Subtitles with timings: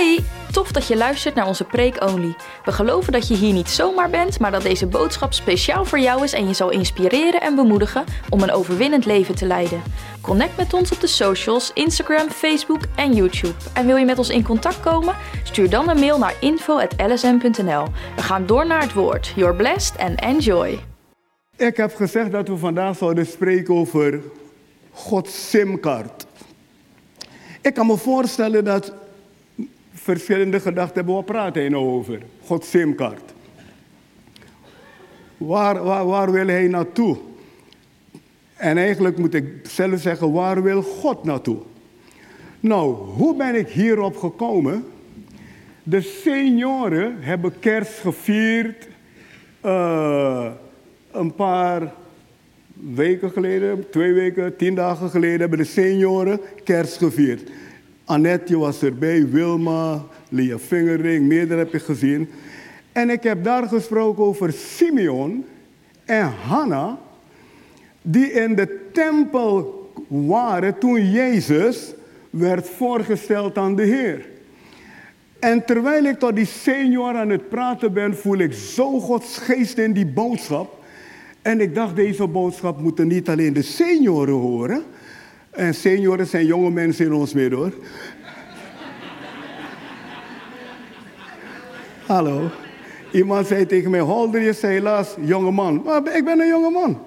[0.00, 2.34] Hey, tof dat je luistert naar onze Preek Only.
[2.64, 6.24] We geloven dat je hier niet zomaar bent, maar dat deze boodschap speciaal voor jou
[6.24, 9.82] is en je zal inspireren en bemoedigen om een overwinnend leven te leiden.
[10.20, 13.54] Connect met ons op de socials, Instagram, Facebook en YouTube.
[13.72, 15.16] En wil je met ons in contact komen?
[15.44, 17.84] Stuur dan een mail naar info.lsm.nl.
[18.16, 19.32] We gaan door naar het woord.
[19.36, 20.80] You're blessed and enjoy.
[21.56, 24.20] Ik heb gezegd dat we vandaag zouden spreken over
[24.92, 26.26] Gods simkaart.
[27.60, 28.92] Ik kan me voorstellen dat
[30.10, 31.14] verschillende gedachten hebben.
[31.14, 32.22] Wat praten hij nou over?
[32.44, 33.34] Gods simkaart.
[35.36, 37.16] Waar, waar, waar wil hij naartoe?
[38.56, 41.58] En eigenlijk moet ik zelf zeggen, waar wil God naartoe?
[42.60, 44.84] Nou, hoe ben ik hierop gekomen?
[45.82, 48.88] De senioren hebben kerst gevierd
[49.64, 50.46] uh,
[51.12, 51.92] een paar
[52.72, 57.50] weken geleden, twee weken, tien dagen geleden, hebben de senioren kerst gevierd.
[58.10, 62.28] Annette was erbij, Wilma, Lia Vingering, meerdere heb ik gezien.
[62.92, 65.44] En ik heb daar gesproken over Simeon
[66.04, 66.98] en Hanna,
[68.02, 71.94] die in de tempel waren toen Jezus
[72.30, 74.28] werd voorgesteld aan de Heer.
[75.38, 79.78] En terwijl ik tot die senior aan het praten ben, voel ik zo Gods geest
[79.78, 80.78] in die boodschap.
[81.42, 84.84] En ik dacht, deze boodschap moeten niet alleen de senioren horen.
[85.50, 87.72] En senioren zijn jonge mensen in ons midden hoor.
[92.06, 92.50] Hallo.
[93.12, 95.82] Iemand zei tegen mij, Holder, je zei helaas jonge man.
[95.84, 96.98] Maar ik ben een jonge man.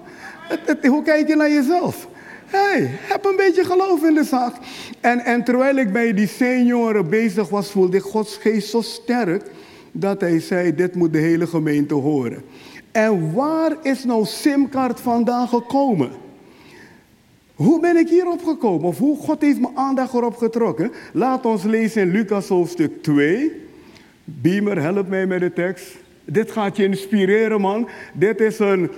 [0.82, 2.08] Hoe kijk je naar jezelf?
[2.46, 4.54] hey, heb een beetje geloof in de zaak.
[5.00, 9.50] En, en terwijl ik bij die senioren bezig was, voelde ik Gods geest zo sterk
[9.92, 12.42] dat hij zei, dit moet de hele gemeente horen.
[12.92, 16.10] En waar is nou Simkaart vandaan gekomen?
[17.54, 18.88] Hoe ben ik hierop gekomen?
[18.88, 20.92] Of hoe God heeft mijn aandacht erop getrokken?
[21.12, 23.52] Laat ons lezen in Lucas hoofdstuk 2.
[24.24, 25.96] Beamer, help mij met de tekst.
[26.24, 27.88] Dit gaat je inspireren, man.
[28.12, 28.90] Dit is een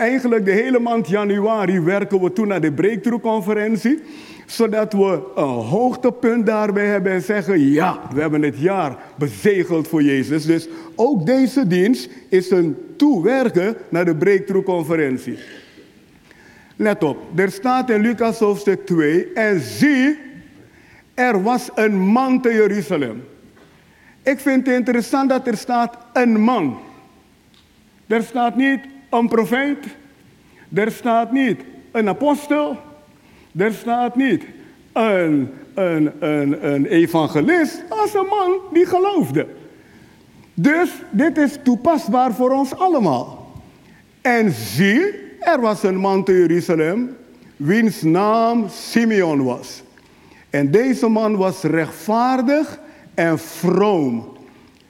[0.00, 3.98] Eigenlijk de hele maand januari werken we toen naar de Breakthrough-conferentie.
[4.46, 10.02] Zodat we een hoogtepunt daarbij hebben en zeggen: ja, we hebben het jaar bezegeld voor
[10.02, 10.44] Jezus.
[10.44, 15.38] Dus ook deze dienst is een toewerken naar de Breakthrough-conferentie.
[16.80, 20.18] Let op, er staat in Lucas hoofdstuk 2: En zie,
[21.14, 23.24] er was een man te Jeruzalem.
[24.22, 26.78] Ik vind het interessant dat er staat een man.
[28.06, 28.80] Er staat niet
[29.10, 29.78] een profeet.
[30.74, 31.60] Er staat niet
[31.90, 32.76] een apostel.
[33.56, 34.44] Er staat niet
[34.92, 37.82] een, een, een, een evangelist.
[37.88, 39.46] Als een man die geloofde.
[40.54, 43.52] Dus dit is toepasbaar voor ons allemaal.
[44.20, 47.16] En zie, er was een man te Jeruzalem,
[47.56, 49.82] wiens naam Simeon was.
[50.50, 52.80] En deze man was rechtvaardig
[53.14, 54.36] en vroom.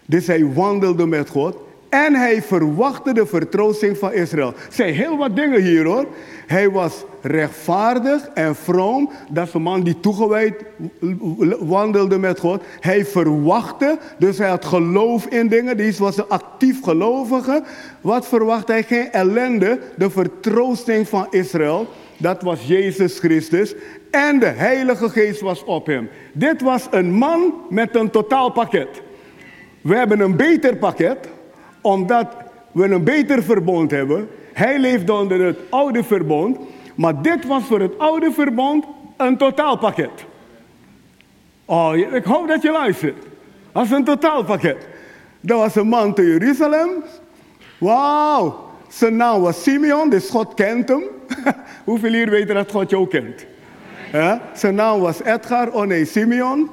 [0.07, 1.57] Dus hij wandelde met God
[1.91, 4.55] en hij verwachtte de vertroosting van Israël.
[4.69, 6.07] Zijn heel wat dingen hier hoor.
[6.47, 9.11] Hij was rechtvaardig en vroom.
[9.29, 10.65] Dat is een man die toegewijd
[11.61, 12.63] wandelde met God.
[12.81, 15.77] Hij verwachtte, dus hij had geloof in dingen.
[15.77, 17.63] Die was een actief gelovige.
[18.01, 18.83] Wat verwachtte hij?
[18.83, 19.79] Geen ellende.
[19.97, 21.89] De vertroosting van Israël.
[22.17, 23.75] Dat was Jezus Christus.
[24.11, 26.09] En de Heilige Geest was op hem.
[26.33, 29.03] Dit was een man met een totaalpakket.
[29.81, 31.29] We hebben een beter pakket
[31.81, 32.27] omdat
[32.73, 34.29] we een beter verbond hebben.
[34.53, 36.59] Hij leefde onder het oude verbond.
[36.95, 38.85] Maar dit was voor het oude verbond
[39.17, 40.11] een totaalpakket.
[41.65, 43.17] Oh, ik hoop dat je luistert.
[43.73, 44.87] Dat is een totaalpakket.
[45.41, 46.91] Dat was een man te Jeruzalem.
[47.79, 48.69] Wauw.
[48.89, 51.03] Zijn naam was Simeon, dus God kent hem.
[51.85, 53.47] Hoeveel hier weten dat God jou kent?
[54.13, 54.43] Ja?
[54.55, 56.71] Zijn naam was Edgar, oh nee, Simeon.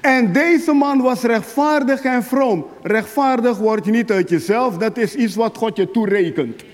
[0.00, 2.66] En deze man was rechtvaardig en vroom.
[2.82, 6.64] Rechtvaardig word je niet uit jezelf, dat is iets wat God je toerekent.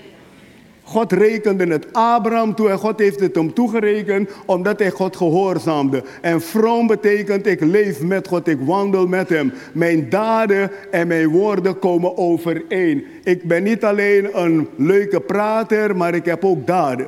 [0.83, 6.03] God rekende het Abraham toe en God heeft het hem toegerekend omdat hij God gehoorzaamde.
[6.21, 9.53] En vroom betekent ik leef met God, ik wandel met hem.
[9.73, 13.05] Mijn daden en mijn woorden komen overeen.
[13.23, 17.07] Ik ben niet alleen een leuke prater, maar ik heb ook daden.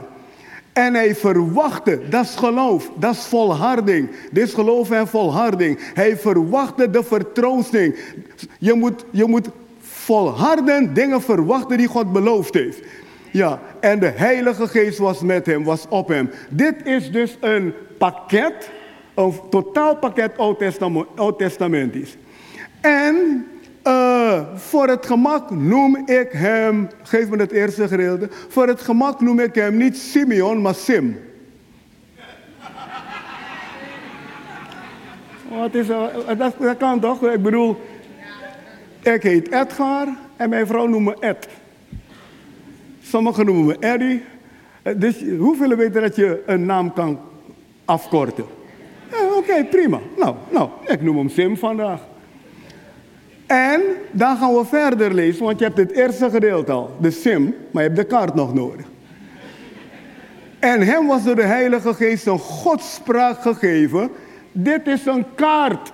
[0.80, 4.10] En hij verwachtte, dat is geloof, dat is volharding.
[4.32, 5.80] Dit is geloof en volharding.
[5.94, 7.96] Hij verwachtte de vertroosting.
[8.60, 9.50] Je moet, je moet
[9.80, 12.82] volharden dingen verwachten die God beloofd heeft.
[13.32, 16.30] Ja, en de Heilige Geest was met hem, was op hem.
[16.50, 18.70] Dit is dus een pakket,
[19.14, 20.38] een totaalpakket
[21.16, 22.18] Oud-testamentisch.
[22.82, 23.46] En
[23.84, 28.28] uh, voor het gemak noem ik hem, geef me het eerste gedeelte.
[28.48, 31.20] Voor het gemak noem ik hem niet Simeon, maar Sim.
[35.60, 36.04] Wat is, uh,
[36.38, 37.24] dat, dat kan toch?
[37.24, 37.82] Ik bedoel,
[39.04, 41.48] ik heet Edgar en mijn vrouw noemt me Ed.
[43.02, 44.24] Sommigen noemen me Eddie.
[44.82, 47.20] Eh, dus hoeveel weten dat je een naam kan
[47.86, 48.46] afkorten?
[49.38, 50.00] Oké, prima.
[50.18, 52.09] Nou, nou, ik noem hem Sim vandaag.
[53.50, 53.82] En
[54.12, 57.84] dan gaan we verder lezen, want je hebt het eerste gedeelte al, de sim, maar
[57.84, 58.86] je hebt de kaart nog nodig.
[60.60, 64.10] En hem was door de Heilige Geest een godspraak gegeven.
[64.52, 65.94] Dit is een kaart.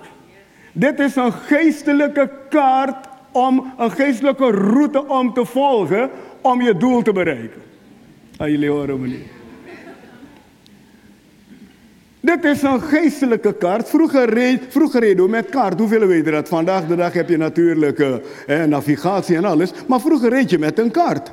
[0.72, 6.10] Dit is een geestelijke kaart om een geestelijke route om te volgen
[6.40, 7.62] om je doel te bereiken.
[8.36, 9.35] Ah, jullie horen me niet.
[12.26, 13.88] Dit is een geestelijke kaart.
[13.88, 15.78] Vroeger, reed, vroeger reden we met kaart.
[15.78, 16.48] Hoeveel weten dat?
[16.48, 19.72] Vandaag de dag heb je natuurlijk eh, navigatie en alles.
[19.86, 21.30] Maar vroeger reed je met een kaart.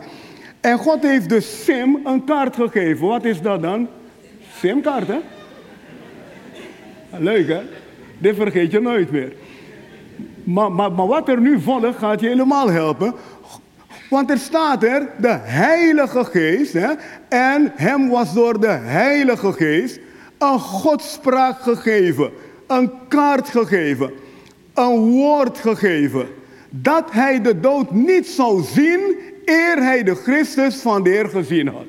[0.62, 3.08] En God heeft de Sim een kaart gegeven.
[3.08, 3.88] Wat is dat dan?
[4.58, 5.20] Simkaart, hè?
[7.18, 7.62] Leuk, hè?
[8.18, 9.34] Dit vergeet je nooit meer.
[10.44, 13.14] Maar, maar, maar wat er nu volgt gaat je helemaal helpen.
[14.10, 16.90] Want er staat er, de Heilige Geest, hè,
[17.30, 20.00] en hem was door de Heilige Geest
[20.44, 22.32] een godspraak gegeven,
[22.68, 24.12] een kaart gegeven,
[24.74, 26.28] een woord gegeven.
[26.70, 31.68] Dat hij de dood niet zou zien eer hij de Christus van de Heer gezien
[31.68, 31.86] had.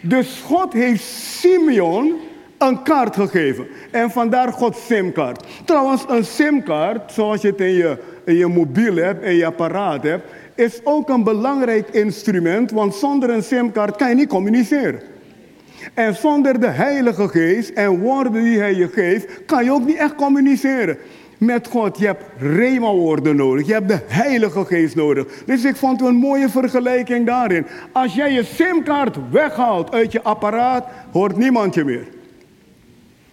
[0.00, 2.14] Dus God heeft Simeon
[2.58, 3.66] een kaart gegeven.
[3.90, 5.46] En vandaar Gods simkaart.
[5.64, 10.02] Trouwens, een simkaart, zoals je het in je, in je mobiel hebt, in je apparaat
[10.02, 10.24] hebt,
[10.54, 15.11] is ook een belangrijk instrument, want zonder een simkaart kan je niet communiceren.
[15.94, 19.96] En zonder de Heilige Geest en woorden die Hij je geeft, kan je ook niet
[19.96, 20.98] echt communiceren
[21.38, 21.98] met God.
[21.98, 23.66] Je hebt Rema-woorden nodig.
[23.66, 25.26] Je hebt de Heilige Geest nodig.
[25.46, 27.66] Dus ik vond een mooie vergelijking daarin.
[27.92, 32.06] Als jij je simkaart weghaalt uit je apparaat, hoort niemand je meer.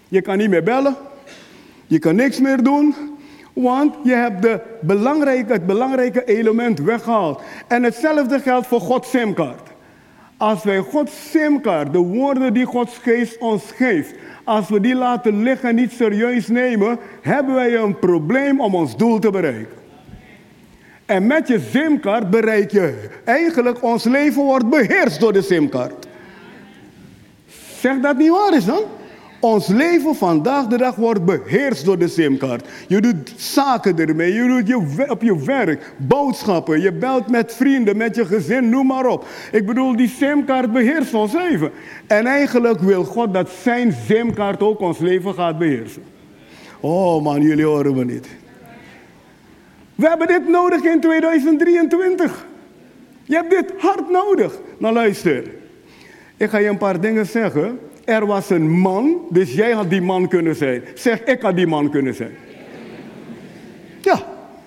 [0.08, 0.96] Je kan niet meer bellen.
[1.88, 2.96] Je kan niks meer doen.
[3.54, 4.62] Want je hebt de
[5.48, 7.42] het belangrijke element weggehaald.
[7.68, 9.69] En hetzelfde geldt voor Gods simkaart.
[10.40, 14.14] Als wij Gods simkaart, de woorden die Gods geest ons geeft,
[14.44, 18.98] als we die laten liggen en niet serieus nemen, hebben wij een probleem om ons
[18.98, 19.78] doel te bereiken.
[21.06, 26.08] En met je simkaart bereik je eigenlijk, ons leven wordt beheerst door de simkaart.
[27.80, 28.84] Zeg dat niet waar is dan?
[29.40, 32.68] Ons leven vandaag de dag wordt beheerst door de simkaart.
[32.88, 37.98] Je doet zaken ermee, je doet je, op je werk, boodschappen, je belt met vrienden,
[37.98, 39.26] met je gezin, noem maar op.
[39.52, 41.72] Ik bedoel, die simkaart beheerst ons leven.
[42.08, 46.04] En eigenlijk wil God dat zijn simkaart ook ons leven gaat beheersen.
[46.80, 48.28] Oh man, jullie horen me niet.
[49.96, 52.46] We hebben dit nodig in 2023.
[53.24, 54.60] Je hebt dit hard nodig.
[54.78, 55.44] Nou luister,
[56.38, 60.02] ik ga je een paar dingen zeggen er was een man, dus jij had die
[60.02, 60.84] man kunnen zijn.
[60.94, 62.36] Zeg, ik had die man kunnen zijn.
[64.02, 64.24] Ja,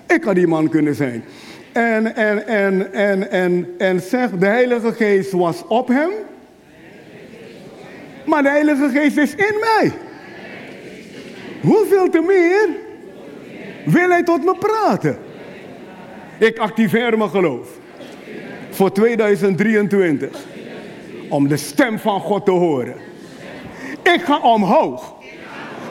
[0.06, 1.25] ik had die man kunnen zijn.
[1.73, 6.11] En, en, en, en, en, en zeg, de Heilige Geest was op hem.
[8.27, 9.93] Maar de Heilige Geest is in mij.
[11.61, 12.69] Hoeveel te meer
[13.85, 15.19] wil hij tot me praten?
[16.38, 17.69] Ik activeer mijn geloof.
[18.71, 20.47] Voor 2023.
[21.29, 22.95] Om de stem van God te horen.
[24.02, 25.14] Ik ga omhoog.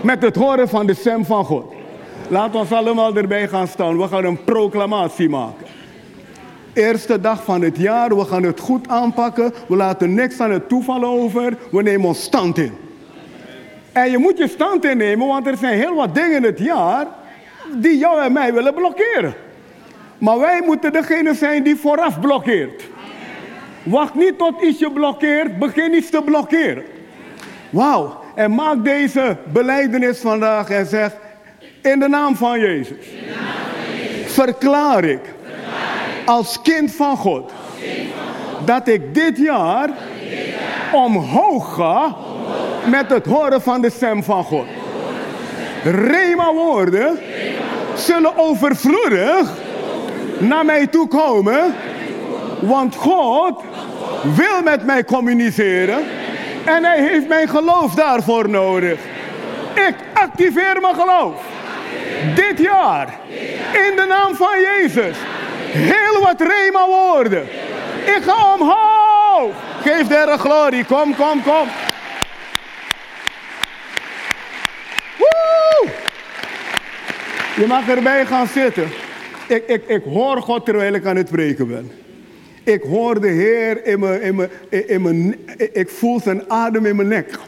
[0.01, 1.73] Met het horen van de stem van God.
[2.27, 3.97] Laat ons allemaal erbij gaan staan.
[3.97, 5.65] We gaan een proclamatie maken.
[6.73, 9.53] Eerste dag van het jaar, we gaan het goed aanpakken.
[9.67, 11.57] We laten niks aan het toeval over.
[11.71, 12.73] We nemen ons stand in.
[13.91, 17.07] En je moet je stand innemen, want er zijn heel wat dingen in het jaar
[17.73, 19.33] die jou en mij willen blokkeren.
[20.17, 22.83] Maar wij moeten degene zijn die vooraf blokkeert.
[23.83, 26.83] Wacht niet tot iets je blokkeert, begin iets te blokkeren.
[27.71, 28.19] Wauw.
[28.35, 31.11] En maak deze beleidenis vandaag en zeg,
[31.81, 33.05] in de naam van Jezus,
[34.25, 35.21] verklaar, ik,
[36.25, 37.51] als kind van God,
[38.65, 39.89] dat ik dit jaar,
[40.93, 42.15] omhoog ga
[42.89, 44.65] met het horen van de stem van God.
[45.83, 47.19] Rema woorden
[47.95, 49.49] zullen overvloedig
[50.37, 51.75] naar mij toe komen,
[52.59, 53.61] want God
[54.35, 56.03] wil met mij communiceren
[56.65, 58.99] en hij heeft mijn geloof daarvoor nodig.
[59.75, 61.43] Ik activeer mijn geloof.
[62.35, 63.19] Dit jaar.
[63.73, 65.17] In de naam van Jezus.
[65.71, 67.43] Heel wat rema woorden.
[68.05, 69.53] Ik ga omhoog.
[69.81, 70.85] Geef de glorie.
[70.85, 71.67] Kom, kom, kom.
[75.17, 75.89] Woe!
[77.55, 78.89] Je mag erbij gaan zitten.
[79.47, 82.00] Ik, ik, ik hoor God terwijl ik aan het preken ben.
[82.71, 84.49] Ik hoor de Heer in mijn, in mijn,
[84.87, 85.35] in mijn,
[85.73, 87.39] ik voel zijn adem in mijn nek.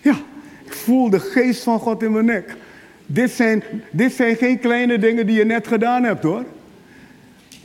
[0.00, 0.16] Ja,
[0.64, 2.56] ik voel de geest van God in mijn nek.
[3.06, 6.44] Dit zijn, dit zijn geen kleine dingen die je net gedaan hebt hoor.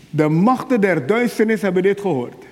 [0.09, 2.45] De machten der duisternis hebben dit gehoord.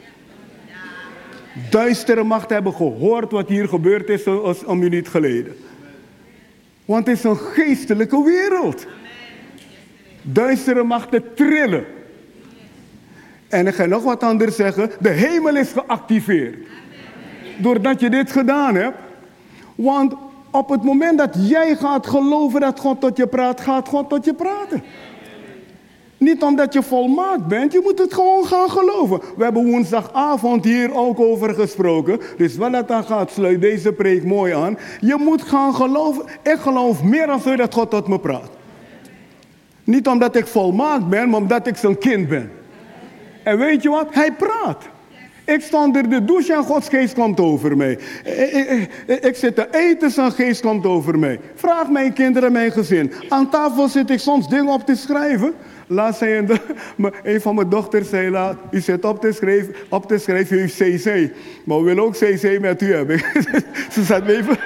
[1.70, 5.56] Duistere machten hebben gehoord wat hier gebeurd is een minuut geleden.
[6.86, 8.86] Want het is een geestelijke wereld.
[10.22, 11.86] Duistere machten trillen.
[13.51, 14.91] En ik ga nog wat anders zeggen.
[15.00, 16.55] De hemel is geactiveerd.
[17.58, 18.98] Doordat je dit gedaan hebt.
[19.75, 20.13] Want
[20.51, 24.25] op het moment dat jij gaat geloven dat God tot je praat, gaat God tot
[24.25, 24.84] je praten.
[26.17, 29.22] Niet omdat je volmaakt bent, je moet het gewoon gaan geloven.
[29.38, 32.20] We hebben woensdagavond hier ook over gesproken.
[32.38, 34.77] Dus wat dat dan gaat, sluit deze preek mooi aan.
[35.00, 36.25] Je moet gaan geloven.
[36.43, 38.50] Ik geloof meer dan zo dat God tot me praat.
[39.84, 42.51] Niet omdat ik volmaakt ben, maar omdat ik zijn kind ben.
[43.44, 44.08] En weet je wat?
[44.12, 44.90] Hij praat.
[45.46, 47.92] Ik sta onder de douche en Gods geest komt over mij.
[48.24, 51.40] Ik, ik, ik, zit te eten, zijn geest komt over mij.
[51.56, 53.14] Vraag mijn kinderen, mijn gezin.
[53.30, 55.54] Aan tafel zit ik soms dingen op te schrijven.
[55.92, 56.48] Laat zei
[57.24, 60.78] een, van mijn dochters zei, laat, u zit op te schrijven, op te schrijven, heeft
[60.78, 61.32] CC.
[61.64, 63.20] Maar we willen ook CC met u hebben.
[63.94, 64.58] ze, zat me even,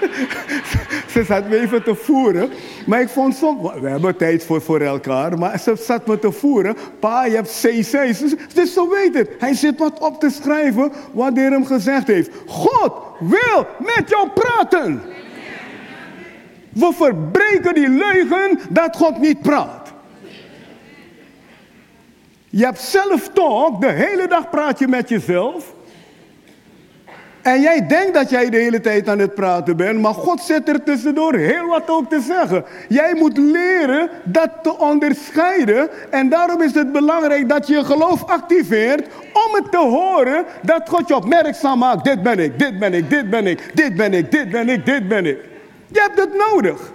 [1.08, 2.50] ze zat even te voeren.
[2.86, 6.32] Maar ik vond soms, we hebben tijd voor, voor elkaar, maar ze zat me te
[6.32, 6.76] voeren.
[7.00, 8.20] Pa, je hebt CC.
[8.54, 9.30] Dus, zo weet het.
[9.40, 12.30] Hij zit wat op te schrijven wat hij hem gezegd heeft.
[12.46, 15.02] God wil met jou praten.
[16.70, 19.85] We verbreken die leugen dat God niet praat.
[22.58, 25.74] Je hebt zelf talk, de hele dag praat je met jezelf.
[27.42, 30.70] En jij denkt dat jij de hele tijd aan het praten bent, maar God zit
[30.70, 32.66] er tussendoor heel wat ook te zeggen.
[32.90, 35.90] Jij moet leren dat te onderscheiden.
[36.10, 40.90] En daarom is het belangrijk dat je je geloof activeert om het te horen dat
[40.90, 42.04] God je opmerkzaam maakt.
[42.04, 44.86] Dit ben ik, dit ben ik, dit ben ik, dit ben ik, dit ben ik,
[44.86, 45.38] dit ben ik.
[45.88, 46.94] Je hebt het nodig.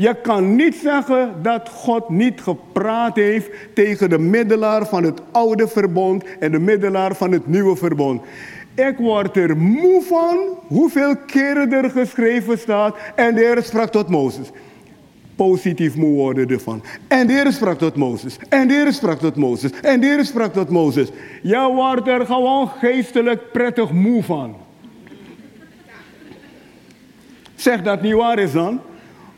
[0.00, 5.68] Je kan niet zeggen dat God niet gepraat heeft tegen de middelaar van het oude
[5.68, 8.22] verbond en de middelaar van het nieuwe verbond.
[8.74, 14.08] Ik word er moe van hoeveel keren er geschreven staat en de Heer sprak tot
[14.08, 14.50] Mozes.
[15.34, 16.82] Positief moe worden ervan.
[17.08, 18.38] En de Heer sprak tot Mozes.
[18.48, 19.70] En de Heer sprak tot Mozes.
[19.82, 21.08] En de Heer sprak tot Mozes.
[21.42, 24.56] Je wordt er gewoon geestelijk prettig moe van.
[27.54, 28.80] Zeg dat niet waar is dan?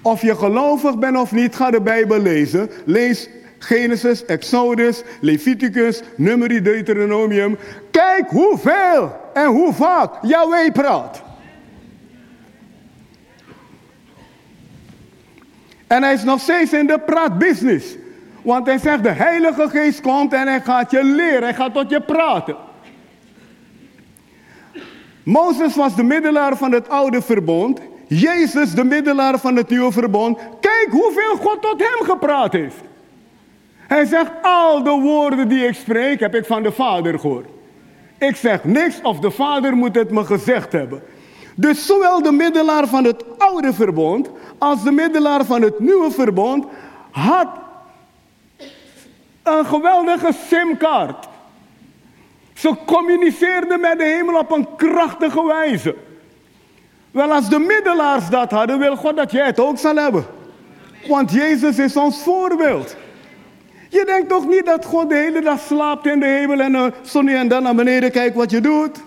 [0.03, 2.71] Of je gelovig bent of niet, ga de Bijbel lezen.
[2.85, 3.29] Lees
[3.59, 7.59] Genesis, Exodus, Leviticus, Numeri, Deuteronomium.
[7.91, 11.23] Kijk hoeveel en hoe vaak Yahweh praat.
[15.87, 17.97] En hij is nog steeds in de praatbusiness.
[18.43, 21.91] Want hij zegt, de Heilige Geest komt en hij gaat je leren, hij gaat tot
[21.91, 22.57] je praten.
[25.23, 27.81] Mozes was de middelaar van het oude verbond.
[28.21, 30.39] Jezus, de middelaar van het nieuwe verbond.
[30.61, 32.81] Kijk hoeveel God tot hem gepraat heeft.
[33.77, 37.47] Hij zegt, al de woorden die ik spreek, heb ik van de Vader gehoord.
[38.19, 41.03] Ik zeg niks of de Vader moet het me gezegd hebben.
[41.55, 46.67] Dus zowel de middelaar van het oude verbond als de middelaar van het nieuwe verbond
[47.11, 47.49] had
[49.43, 51.29] een geweldige simkaart.
[52.53, 55.97] Ze communiceerden met de hemel op een krachtige wijze.
[57.13, 60.25] Wel, als de middelaars dat hadden, wil God dat jij het ook zal hebben.
[61.09, 62.97] Want Jezus is ons voorbeeld.
[63.89, 66.87] Je denkt toch niet dat God de hele dag slaapt in de hemel en uh,
[67.03, 68.99] zo nu en dan naar beneden kijkt wat je doet?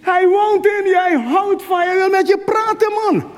[0.00, 3.30] Hij woont in je, hij houdt van je, hij wil met je praten, man.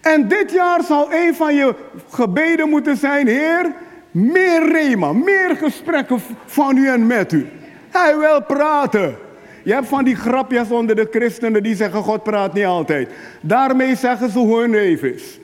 [0.00, 1.74] En dit jaar zal een van je
[2.10, 3.72] gebeden moeten zijn, Heer,
[4.10, 7.48] meer rema, meer gesprekken van u en met u.
[7.90, 9.16] Hij wil praten.
[9.64, 13.08] Je hebt van die grapjes onder de christenen die zeggen God praat niet altijd.
[13.40, 15.38] Daarmee zeggen ze hoe hun neef is.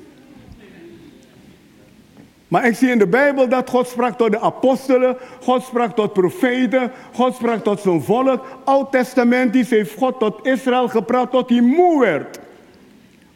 [2.49, 6.13] Maar ik zie in de Bijbel dat God sprak tot de apostelen, God sprak tot
[6.13, 8.47] profeten, God sprak tot zijn volk.
[8.65, 12.39] Oud-testamentisch heeft God tot Israël gepraat tot hij moe werd.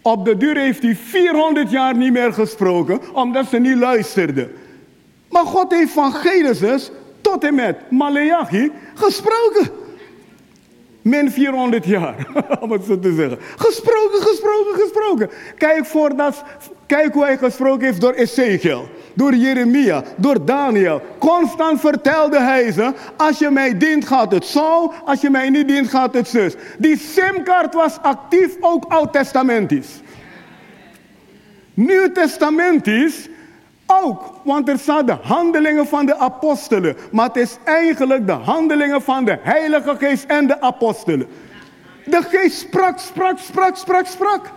[0.03, 4.53] Op de duur heeft hij 400 jaar niet meer gesproken, omdat ze niet luisterden.
[5.31, 9.84] Maar God heeft van Genesis tot en met Maleachi gesproken.
[11.05, 12.27] Min 400 jaar,
[12.61, 13.39] om het zo te zeggen.
[13.57, 15.31] Gesproken, gesproken, gesproken.
[15.57, 16.43] Kijk, voordat,
[16.87, 21.03] kijk hoe hij gesproken heeft door Ezekiel, door Jeremia, door Daniel.
[21.19, 25.69] Constant vertelde hij ze, als je mij dient gaat het zo, als je mij niet
[25.69, 26.55] dient gaat het zus.
[26.79, 30.01] Die simkaart was actief, ook oud-testamentisch.
[31.75, 33.29] Nieuw-testamentisch
[33.87, 36.97] ook, want er staan de handelingen van de apostelen.
[37.11, 41.27] Maar het is eigenlijk de handelingen van de Heilige Geest en de apostelen.
[42.05, 44.51] De Geest sprak, sprak, sprak, sprak, sprak.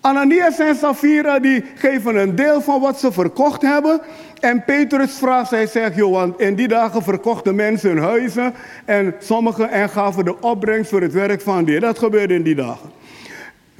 [0.00, 4.00] Ananias en Safira die geven een deel van wat ze verkocht hebben.
[4.40, 8.54] En Petrus vraagt, hij zegt, joh, want in die dagen verkochten mensen hun huizen.
[8.84, 11.80] En sommigen en gaven de opbrengst voor het werk van die.
[11.80, 12.90] Dat gebeurde in die dagen.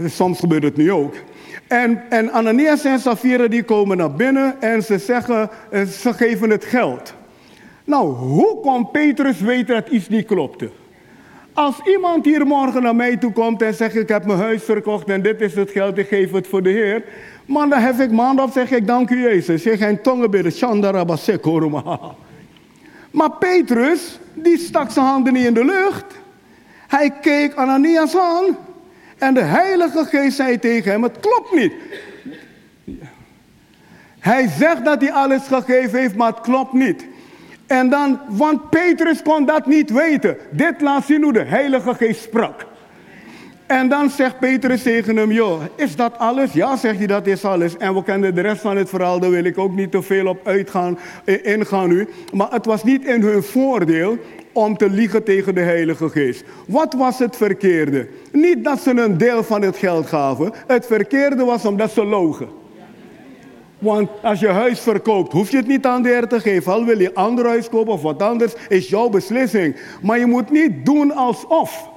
[0.07, 1.15] Soms gebeurt het nu ook.
[1.69, 6.51] En, en Ananias en Safira die komen naar binnen en ze zeggen, eh, ze geven
[6.51, 7.15] het geld.
[7.85, 10.71] Nou, hoe kon Petrus weten dat iets niet klopte?
[11.53, 15.09] Als iemand hier morgen naar mij toe komt en zegt: Ik heb mijn huis verkocht
[15.09, 17.05] en dit is het geld, ik geef het voor de Heer.
[17.47, 19.63] Man, dan heb ik maand op, zeg ik: Dank u, Jezus.
[19.63, 20.53] Zeg geen tongen bidden,
[23.11, 26.05] Maar Petrus, die stak zijn handen niet in de lucht.
[26.89, 28.57] Hij keek Ananias aan.
[29.19, 31.73] En de Heilige Geest zei tegen hem: Het klopt niet.
[34.19, 37.05] Hij zegt dat hij alles gegeven heeft, maar het klopt niet.
[37.67, 40.37] En dan, want Petrus kon dat niet weten.
[40.51, 42.67] Dit laat zien hoe de Heilige Geest sprak.
[43.67, 46.53] En dan zegt Petrus tegen hem, joh, is dat alles?
[46.53, 47.77] Ja, zegt hij, dat is alles.
[47.77, 50.27] En we kennen de rest van het verhaal, daar wil ik ook niet te veel
[50.27, 52.09] op uitgaan, eh, ingaan nu.
[52.33, 54.19] Maar het was niet in hun voordeel
[54.65, 56.45] om te liegen tegen de Heilige Geest.
[56.67, 58.09] Wat was het verkeerde?
[58.33, 60.53] Niet dat ze een deel van het geld gaven.
[60.67, 62.49] Het verkeerde was omdat ze logen.
[63.79, 66.73] Want als je huis verkoopt, hoef je het niet aan de Heer te geven.
[66.73, 69.77] Al wil je ander huis kopen of wat anders, is jouw beslissing.
[70.03, 71.91] Maar je moet niet doen alsof.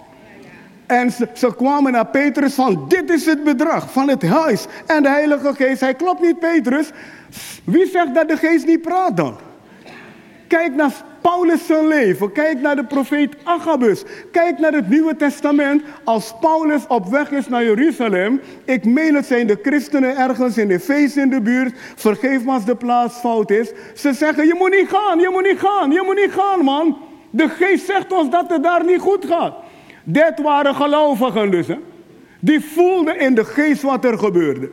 [0.88, 4.66] En ze, ze, kwamen naar Petrus van, dit is het bedrag van het huis.
[4.86, 6.92] En de Heilige Geest, hij klopt niet Petrus.
[7.64, 9.36] Wie zegt dat de Geest niet praat dan?
[10.48, 12.32] Kijk naar Paulus zijn leven.
[12.32, 14.04] Kijk naar de profeet Agabus.
[14.32, 15.84] Kijk naar het Nieuwe Testament.
[16.04, 18.42] Als Paulus op weg is naar Jeruzalem.
[18.66, 21.74] Ik meen het zijn de christenen ergens in de feest in de buurt.
[21.96, 23.72] Vergeef me als de plaats fout is.
[23.96, 26.98] Ze zeggen je moet niet gaan, je moet niet gaan, je moet niet gaan man.
[27.30, 29.54] De geest zegt ons dat het daar niet goed gaat.
[30.04, 31.68] Dit waren gelovigen dus.
[31.68, 31.78] Hè?
[32.40, 34.70] Die voelden in de geest wat er gebeurde.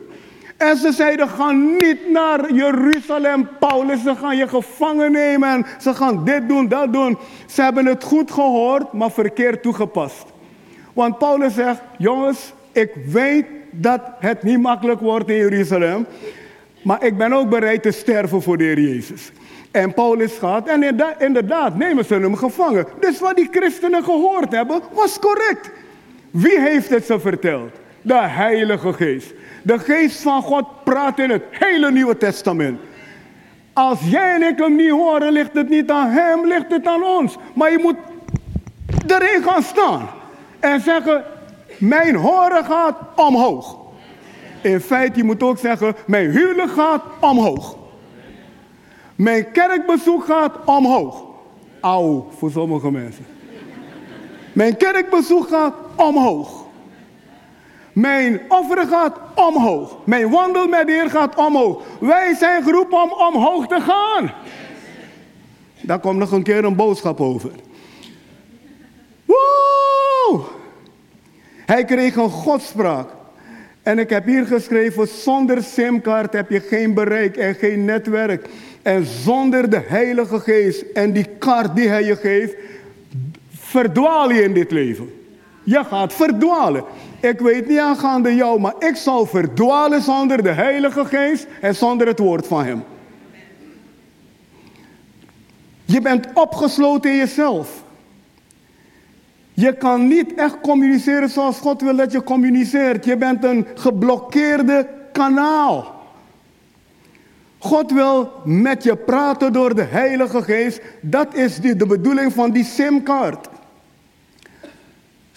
[0.59, 4.01] En ze zeiden, ga niet naar Jeruzalem, Paulus.
[4.03, 7.17] Ze gaan je gevangen nemen en ze gaan dit doen, dat doen.
[7.47, 10.25] Ze hebben het goed gehoord, maar verkeerd toegepast.
[10.93, 16.05] Want Paulus zegt, jongens, ik weet dat het niet makkelijk wordt in Jeruzalem.
[16.81, 19.31] Maar ik ben ook bereid te sterven voor de Heer Jezus.
[19.71, 20.83] En Paulus gaat en
[21.17, 22.85] inderdaad nemen ze hem gevangen.
[22.99, 25.71] Dus wat die christenen gehoord hebben, was correct.
[26.31, 27.71] Wie heeft het ze verteld?
[28.01, 29.33] De Heilige Geest.
[29.63, 32.79] De geest van God praat in het hele Nieuwe Testament.
[33.73, 37.03] Als jij en ik hem niet horen, ligt het niet aan hem, ligt het aan
[37.03, 37.37] ons.
[37.53, 37.95] Maar je moet
[39.07, 40.07] erin gaan staan
[40.59, 41.23] en zeggen,
[41.77, 43.77] mijn horen gaat omhoog.
[44.61, 47.77] In feite, je moet ook zeggen, mijn huwelijk gaat omhoog.
[49.15, 51.23] Mijn kerkbezoek gaat omhoog.
[51.79, 53.25] Auw, voor sommige mensen.
[54.53, 56.58] Mijn kerkbezoek gaat omhoog.
[57.99, 59.97] Mijn offer gaat omhoog.
[60.03, 61.83] Mijn wandel met de Heer gaat omhoog.
[61.99, 64.31] Wij zijn geroepen om omhoog te gaan.
[65.81, 67.51] Daar komt nog een keer een boodschap over.
[69.25, 70.41] Woe!
[71.65, 73.09] Hij kreeg een godspraak.
[73.83, 78.49] En ik heb hier geschreven, zonder simkaart heb je geen bereik en geen netwerk.
[78.81, 82.55] En zonder de Heilige Geest en die kaart die hij je geeft,
[83.51, 85.13] verdwaal je in dit leven.
[85.63, 86.83] Je gaat verdwalen.
[87.19, 92.07] Ik weet niet aangaande jou, maar ik zal verdwalen zonder de Heilige Geest en zonder
[92.07, 92.83] het woord van Hem.
[95.85, 97.83] Je bent opgesloten in jezelf.
[99.53, 103.05] Je kan niet echt communiceren zoals God wil dat je communiceert.
[103.05, 105.97] Je bent een geblokkeerde kanaal.
[107.57, 110.81] God wil met je praten door de Heilige Geest.
[111.01, 113.48] Dat is de, bedoeling van die simkaart.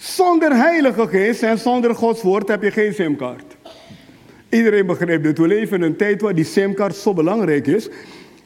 [0.03, 3.55] Zonder Heilige Geest en zonder Gods woord heb je geen simkaart.
[4.49, 5.37] Iedereen begrijpt dit.
[5.37, 7.89] We leven in een tijd waar die simkaart zo belangrijk is.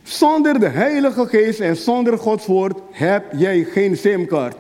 [0.04, 4.56] Zonder de Heilige Geest en zonder Gods woord heb jij geen simkaart.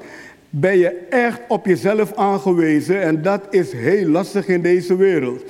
[0.49, 5.43] Ben je echt op jezelf aangewezen en dat is heel lastig in deze wereld.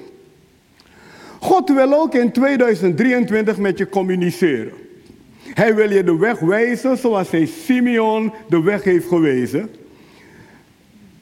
[1.40, 4.74] God wil ook in 2023 met je communiceren.
[5.54, 9.70] Hij wil je de weg wijzen zoals hij Simeon de weg heeft gewezen.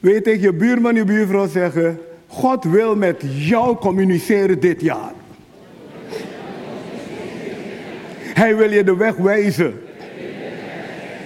[0.05, 5.11] Weet tegen je buurman, je buurvrouw zeggen, God wil met jou communiceren dit jaar.
[8.33, 9.81] Hij wil je de weg wijzen.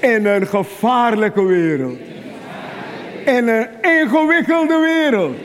[0.01, 1.97] In een gevaarlijke wereld.
[3.25, 5.35] In een ingewikkelde wereld.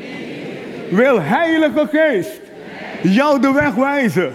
[0.91, 2.41] Wil Heilige Geest
[3.03, 4.33] jou de weg wijzen.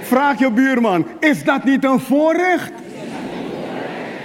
[0.00, 2.72] Vraag je buurman, is dat niet een voorrecht?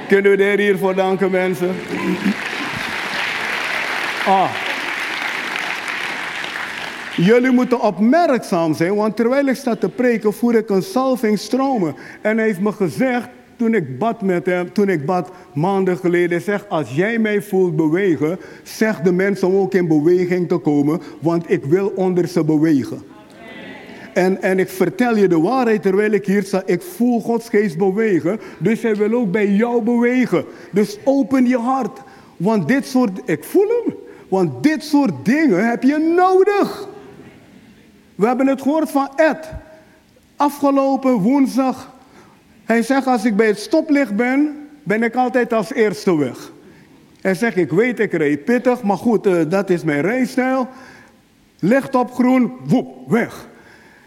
[0.07, 1.75] Kunnen we er hiervoor danken mensen?
[4.25, 4.51] Ah.
[7.15, 11.95] Jullie moeten opmerkzaam zijn, want terwijl ik sta te preken, voer ik een salving stromen.
[12.21, 16.41] En hij heeft me gezegd, toen ik bad met hem, toen ik bad maanden geleden,
[16.41, 21.01] zeg, als jij mij voelt bewegen, zeg de mensen om ook in beweging te komen,
[21.21, 23.01] want ik wil onder ze bewegen.
[24.13, 26.61] En, en ik vertel je de waarheid terwijl ik hier sta.
[26.65, 28.39] Ik voel Gods geest bewegen.
[28.59, 30.45] Dus hij wil ook bij jou bewegen.
[30.71, 31.99] Dus open je hart.
[32.37, 34.02] Want dit soort, ik voel hem.
[34.33, 36.87] Want dit soort dingen heb je nodig.
[38.15, 39.49] We hebben het gehoord van Ed.
[40.35, 41.91] Afgelopen woensdag.
[42.63, 46.51] Hij zegt als ik bij het stoplicht ben, ben ik altijd als eerste weg.
[47.21, 50.67] Hij zegt ik weet ik reed pittig, maar goed, uh, dat is mijn rijstijl.
[51.59, 53.47] Licht op groen, woep, weg.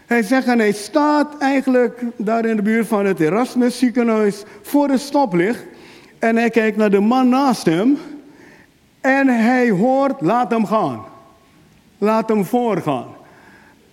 [0.05, 4.89] Hij zegt en hij staat eigenlijk daar in de buurt van het Erasmus ziekenhuis voor
[4.89, 5.63] het stoplicht.
[6.19, 7.97] En hij kijkt naar de man naast hem.
[9.07, 11.05] En hij hoort, laat hem gaan.
[11.97, 13.07] Laat hem voorgaan.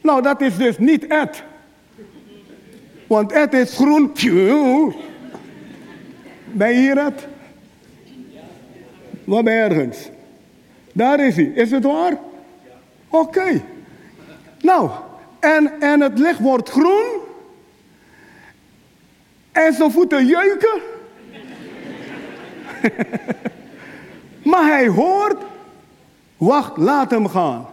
[0.01, 1.43] Nou, dat is dus niet Ed.
[3.07, 4.13] Want Ed is groen.
[6.45, 7.27] Ben je hier, Ed?
[9.25, 10.11] Je ergens?
[10.93, 11.45] Daar is hij.
[11.45, 12.19] Is het waar?
[13.09, 13.63] Oké.
[14.61, 14.91] Nou,
[15.41, 17.21] en, en het licht wordt groen.
[19.53, 20.81] En zijn voeten jeuken.
[24.45, 25.37] maar hij hoort,
[26.37, 27.67] wacht, laat hem gaan.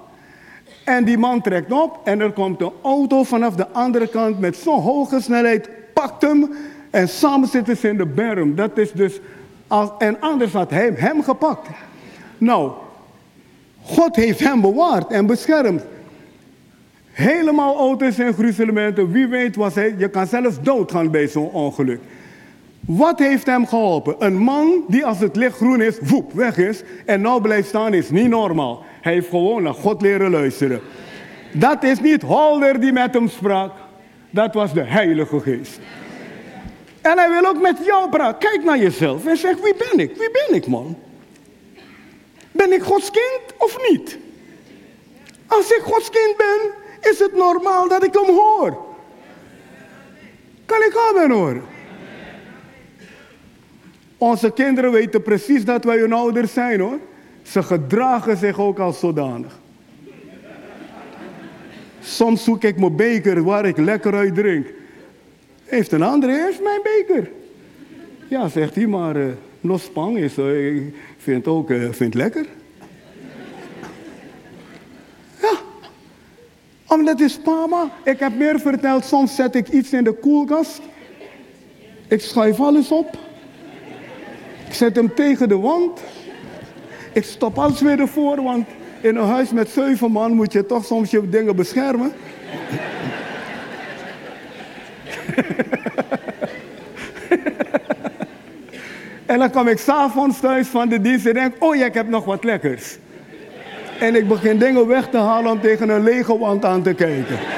[0.83, 4.55] En die man trekt op en er komt een auto vanaf de andere kant met
[4.55, 6.53] zo'n hoge snelheid, pakt hem
[6.89, 8.55] en samen zitten ze in de berm.
[8.55, 9.19] Dat is dus,
[9.67, 11.67] als, en anders had hij hem gepakt.
[12.37, 12.71] Nou,
[13.83, 15.83] God heeft hem bewaard en beschermd.
[17.11, 19.11] Helemaal auto's en gruzelementen.
[19.11, 19.95] Wie weet was hij.
[19.97, 21.99] Je kan zelfs doodgaan bij zo'n ongeluk.
[22.85, 24.15] Wat heeft hem geholpen?
[24.19, 26.81] Een man die als het licht groen is, woep, weg is.
[27.05, 28.83] En nou blijft staan is niet normaal.
[29.01, 30.81] Hij heeft gewoon naar God leren luisteren.
[31.51, 33.71] Dat is niet Holder die met hem sprak.
[34.29, 35.79] Dat was de Heilige Geest.
[37.01, 38.49] En hij wil ook met jou praten.
[38.49, 40.17] Kijk naar jezelf en zeg, wie ben ik?
[40.17, 40.97] Wie ben ik, man?
[42.51, 44.17] Ben ik Gods kind of niet?
[45.47, 46.59] Als ik Gods kind ben,
[47.11, 48.77] is het normaal dat ik hem hoor.
[50.65, 51.63] Kan ik amen horen?
[54.21, 56.99] Onze kinderen weten precies dat wij hun ouders zijn hoor.
[57.41, 59.59] Ze gedragen zich ook als zodanig.
[62.01, 64.67] Soms zoek ik mijn beker waar ik lekker uit drink.
[65.63, 67.31] Heeft een andere eerst mijn beker?
[68.27, 69.25] Ja, zegt hij, maar uh,
[69.59, 70.37] nog spang is.
[70.37, 72.45] Ik vind ook uh, vind lekker.
[76.87, 80.81] Omdat is mama, ik heb meer verteld, soms zet ik iets in de koelkast.
[82.07, 83.29] Ik schuif alles op.
[84.71, 86.01] Ik zet hem tegen de wand.
[87.13, 88.67] Ik stop alles weer ervoor, want
[89.01, 92.13] in een huis met zeven man moet je toch soms je dingen beschermen.
[99.25, 102.09] en dan kom ik s'avonds thuis van de dienst en denk, oh ja, ik heb
[102.09, 102.97] nog wat lekkers.
[103.99, 107.37] En ik begin dingen weg te halen om tegen een lege wand aan te kijken.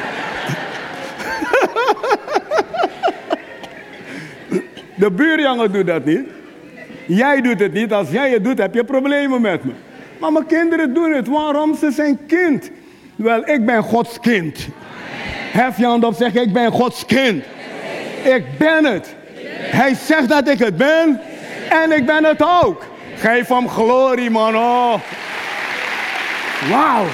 [4.96, 6.42] De buurjongen doet dat niet.
[7.06, 7.94] Jij doet het niet.
[7.94, 9.72] Als jij het doet, heb je problemen met me.
[10.20, 11.28] Maar mijn kinderen doen het.
[11.28, 11.76] Waarom?
[11.76, 12.70] Ze zijn kind.
[13.16, 14.68] Wel, ik ben Gods kind.
[15.52, 17.44] Hef je hand op, zeg ik ben Gods kind.
[18.24, 19.16] Ik ben het.
[19.58, 21.22] Hij zegt dat ik het ben.
[21.70, 22.86] En ik ben het ook.
[23.16, 24.56] Geef hem glorie, man.
[24.56, 24.94] Oh.
[26.70, 27.06] Wauw.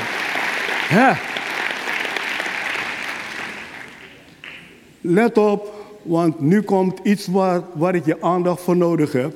[5.02, 7.28] Let op, want nu komt iets
[7.74, 9.34] waar ik je aandacht voor nodig heb.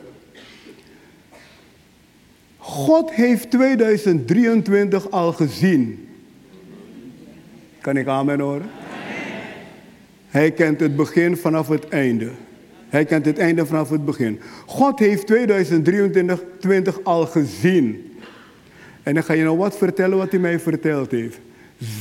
[2.63, 6.07] God heeft 2023 al gezien.
[7.81, 8.69] Kan ik amen horen?
[10.27, 12.29] Hij kent het begin vanaf het einde.
[12.89, 14.39] Hij kent het einde vanaf het begin.
[14.65, 18.11] God heeft 2023 al gezien.
[19.03, 21.39] En dan ga je nou wat vertellen wat hij mij verteld heeft.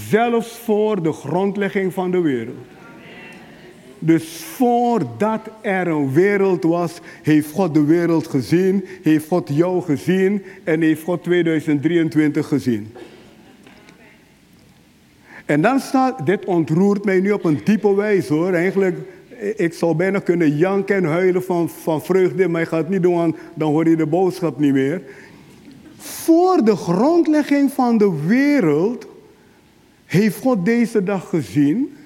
[0.09, 2.67] Zelfs voor de grondlegging van de wereld.
[4.05, 10.43] Dus voordat er een wereld was, heeft God de wereld gezien, heeft God jou gezien
[10.65, 12.93] en heeft God 2023 gezien.
[15.45, 18.53] En dan staat, dit ontroert mij nu op een diepe wijze hoor.
[18.53, 18.97] Eigenlijk,
[19.57, 23.03] ik zou bijna kunnen janken en huilen van, van vreugde, maar ik ga het niet
[23.03, 25.03] doen, dan hoor je de boodschap niet meer.
[25.97, 29.07] Voor de grondlegging van de wereld
[30.07, 31.97] heeft God deze dag gezien.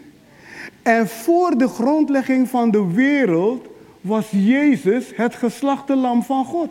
[0.86, 3.66] En voor de grondlegging van de wereld
[4.00, 6.68] was Jezus het geslachte lam van God.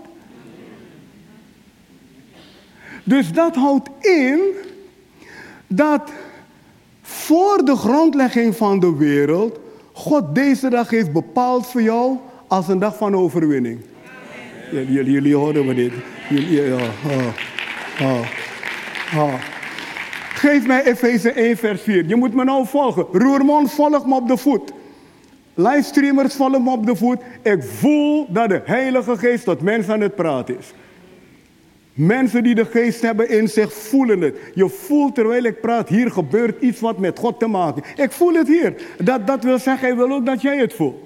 [3.04, 4.40] Dus dat houdt in
[5.68, 6.12] dat
[7.02, 9.60] voor de grondlegging van de wereld
[9.92, 13.80] God deze dag heeft bepaald voor jou als een dag van overwinning.
[14.72, 15.94] Jullie, jullie horen me dit.
[16.30, 16.82] Jullie, oh,
[18.02, 18.20] oh,
[19.16, 19.55] oh.
[20.36, 22.06] Geef mij Efeze 1 vers 4.
[22.08, 23.06] Je moet me nou volgen.
[23.12, 24.72] Roermond, volg me op de voet.
[25.54, 27.18] Livestreamers, volg me op de voet.
[27.42, 30.74] Ik voel dat de Heilige Geest tot mensen aan het praten is.
[31.94, 34.38] Mensen die de geest hebben in zich voelen het.
[34.54, 37.84] Je voelt terwijl ik praat, hier gebeurt iets wat met God te maken.
[37.96, 38.76] Ik voel het hier.
[39.04, 41.05] Dat, dat wil zeggen, hij wil ook dat jij het voelt.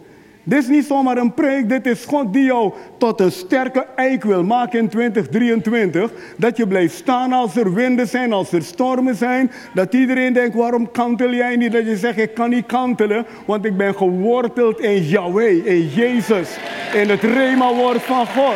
[0.49, 4.23] Dit is niet zomaar een preek, dit is God die jou tot een sterke eik
[4.23, 6.12] wil maken in 2023.
[6.38, 9.51] Dat je blijft staan als er winden zijn, als er stormen zijn.
[9.73, 11.71] Dat iedereen denkt, waarom kantel jij niet?
[11.71, 16.57] Dat je zegt, ik kan niet kantelen, want ik ben geworteld in Yahweh, in Jezus.
[16.93, 18.55] In het Rema-woord van God.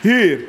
[0.00, 0.40] Hier.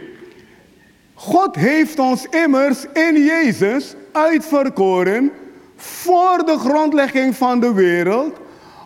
[1.14, 5.32] God heeft ons immers in Jezus uitverkoren
[5.76, 8.42] voor de grondlegging van de wereld,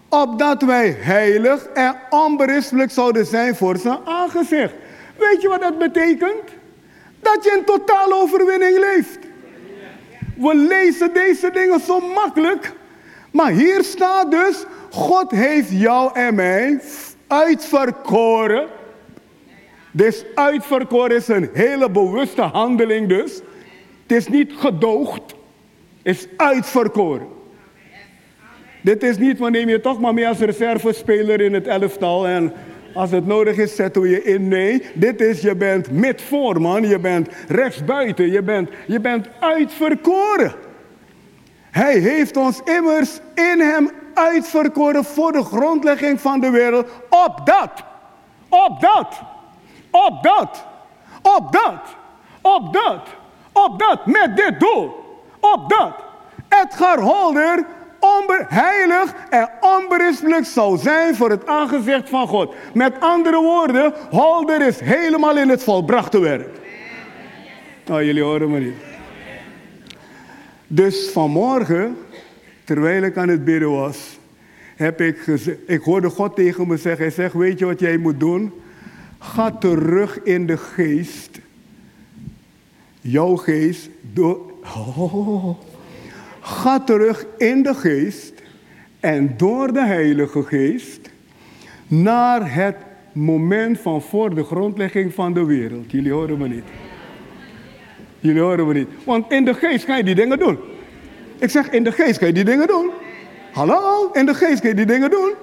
[0.09, 4.73] opdat wij heilig en onberispelijk zouden zijn voor zijn aangezicht.
[5.17, 6.43] Weet je wat dat betekent?
[7.19, 9.19] Dat je in totale overwinning leeft.
[10.35, 12.73] We lezen deze dingen zo makkelijk,
[13.31, 16.81] maar hier staat dus, God heeft jou en mij
[17.27, 18.67] uitverkoren
[19.97, 23.41] dus uitverkoren is een hele bewuste handeling dus.
[24.01, 27.27] Het is niet gedoogd, het is uitverkoren.
[28.87, 32.53] Dit is niet, we neem je toch maar mee als reservespeler in het elftal en
[32.93, 34.47] als het nodig is zetten we je in.
[34.47, 40.53] Nee, dit is, je bent midvoorman, je bent rechtsbuiten, je bent, je bent uitverkoren.
[41.71, 47.83] Hij heeft ons immers in hem uitverkoren voor de grondlegging van de wereld, opdat,
[48.49, 49.21] opdat
[49.91, 50.65] op dat,
[51.21, 51.95] op dat,
[52.41, 53.07] op dat,
[53.51, 54.95] op dat, met dit doel,
[55.39, 56.05] op dat.
[56.49, 57.65] Edgar Holder
[58.47, 62.53] heilig en onberispelijk zou zijn voor het aangezicht van God.
[62.73, 66.59] Met andere woorden, Holder is helemaal in het volbrachte werk.
[67.89, 68.75] Oh, jullie horen me niet.
[70.67, 71.97] Dus vanmorgen,
[72.63, 74.17] terwijl ik aan het bidden was,
[74.75, 75.25] heb ik
[75.65, 78.53] ik hoorde God tegen me zeggen, hij zegt, weet je wat jij moet doen?
[79.19, 81.39] Ga terug in de geest.
[83.01, 83.89] Jouw geest.
[84.13, 84.39] Door,
[84.97, 85.57] oh,
[86.47, 88.33] ga terug in de geest.
[88.99, 91.09] En door de Heilige Geest.
[91.87, 92.75] Naar het
[93.11, 95.91] moment van voor de grondlegging van de wereld.
[95.91, 96.63] Jullie horen me niet.
[98.19, 98.87] Jullie horen me niet.
[99.03, 100.57] Want in de geest ga je die dingen doen.
[101.37, 102.89] Ik zeg, in de geest ga je die dingen doen.
[103.51, 105.33] Hallo, in de geest ga je die dingen doen.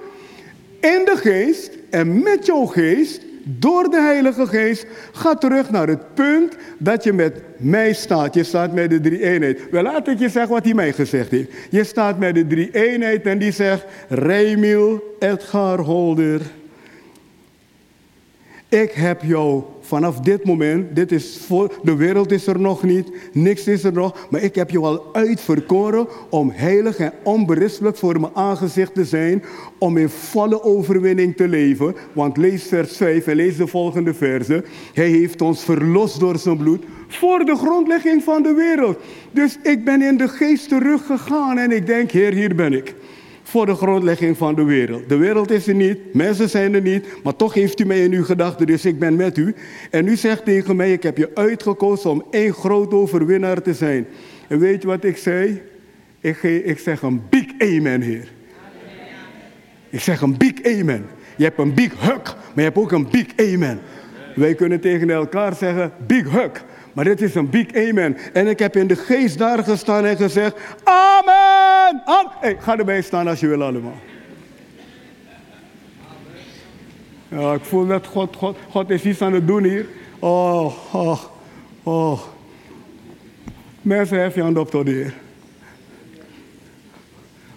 [0.79, 6.13] In de geest en met jouw geest door de Heilige Geest, ga terug naar het
[6.13, 8.33] punt dat je met mij staat.
[8.33, 9.69] Je staat met de drie eenheid.
[9.71, 11.51] Wel, laat ik je zeggen wat hij mij gezegd heeft.
[11.69, 16.41] Je staat met de drie eenheid en die zegt, Remiel Edgar Holder.
[18.69, 23.11] Ik heb jou vanaf dit moment, dit is voor, de wereld is er nog niet,
[23.31, 28.19] niks is er nog, maar ik heb jou al uitverkoren om heilig en onberispelijk voor
[28.19, 29.43] mijn aangezicht te zijn,
[29.77, 31.95] om in volle overwinning te leven.
[32.13, 34.63] Want lees vers 5 en lees de volgende verse.
[34.93, 38.97] Hij heeft ons verlost door zijn bloed voor de grondlegging van de wereld.
[39.31, 42.95] Dus ik ben in de geest teruggegaan en ik denk, Heer, hier ben ik
[43.47, 45.09] voor de grondlegging van de wereld.
[45.09, 48.11] De wereld is er niet, mensen zijn er niet, maar toch heeft u mij in
[48.11, 49.55] uw gedachten, dus ik ben met u.
[49.91, 54.07] En u zegt tegen mij, ik heb je uitgekozen om één groot overwinnaar te zijn.
[54.47, 55.61] En weet je wat ik zei?
[56.19, 58.31] Ik, ik zeg een big amen, Heer.
[59.89, 61.05] Ik zeg een big amen.
[61.37, 63.79] Je hebt een big hug, maar je hebt ook een big amen.
[64.35, 66.65] Wij kunnen tegen elkaar zeggen, big hug.
[66.95, 68.17] Maar dit is een big amen.
[68.33, 72.01] En ik heb in de geest daar gestaan en gezegd, amen.
[72.39, 73.97] Hey, ga erbij staan als je wil allemaal.
[77.27, 79.87] Ja, ik voel dat God, God, God is iets aan het doen hier.
[80.19, 81.23] Oh, oh,
[81.83, 82.21] oh.
[83.81, 85.13] Mensen, hef je hand op tot de Heer.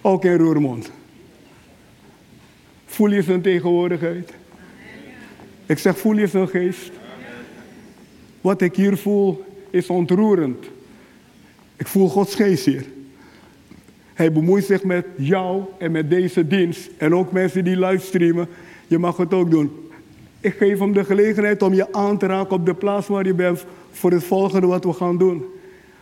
[0.01, 0.91] Ook in Roermond.
[2.85, 4.33] Voel je zijn tegenwoordigheid?
[5.65, 6.91] Ik zeg, voel je zijn geest?
[8.41, 10.65] Wat ik hier voel is ontroerend.
[11.75, 12.85] Ik voel Gods geest hier.
[14.13, 16.89] Hij bemoeit zich met jou en met deze dienst.
[16.97, 18.47] En ook mensen die livestreamen.
[18.87, 19.71] Je mag het ook doen.
[20.39, 23.33] Ik geef hem de gelegenheid om je aan te raken op de plaats waar je
[23.33, 25.43] bent voor het volgende wat we gaan doen.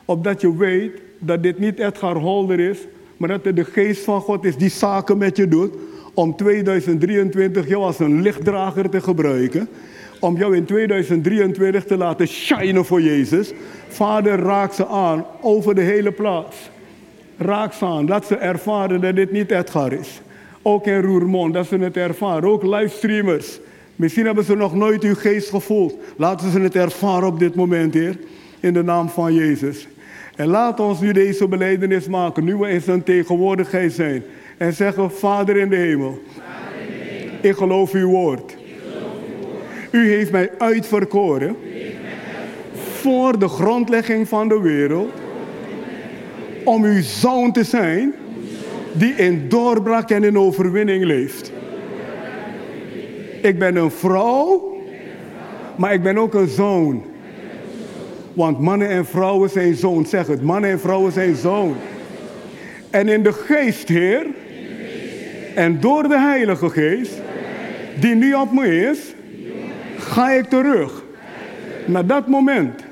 [0.05, 2.77] Opdat je weet dat dit niet Edgar Holder is,
[3.17, 5.73] maar dat het de geest van God is die zaken met je doet
[6.13, 9.69] om 2023 jou als een lichtdrager te gebruiken
[10.19, 13.53] om jou in 2023 te laten shinen voor Jezus.
[13.87, 16.55] Vader, raak ze aan over de hele plaats.
[17.37, 18.07] Raak ze aan.
[18.07, 20.21] Laat ze ervaren dat dit niet Edgar is.
[20.61, 22.49] Ook in Roermond, dat ze het ervaren.
[22.49, 23.59] Ook livestreamers.
[23.95, 25.95] Misschien hebben ze nog nooit uw geest gevoeld.
[26.17, 28.17] Laten ze het ervaren op dit moment, Heer.
[28.59, 29.87] In de naam van Jezus.
[30.35, 34.23] En laat ons nu deze beleidenis maken, nu we in zijn tegenwoordigheid zijn.
[34.57, 36.21] En zeggen, Vader in de hemel,
[37.41, 38.56] ik geloof uw woord.
[39.91, 41.55] U heeft mij uitverkoren
[42.73, 45.11] voor de grondlegging van de wereld
[46.63, 48.13] om uw zoon te zijn
[48.91, 51.51] die in doorbraak en in overwinning leeft.
[53.41, 54.77] Ik ben een vrouw,
[55.75, 57.03] maar ik ben ook een zoon.
[58.33, 60.05] Want mannen en vrouwen zijn zoon.
[60.05, 61.75] Zeg het, mannen en vrouwen zijn zoon.
[62.89, 64.25] En in de geest, Heer,
[65.55, 67.21] en door de Heilige Geest,
[67.99, 68.99] die nu op me is,
[70.07, 71.03] ga ik terug
[71.85, 72.83] naar dat moment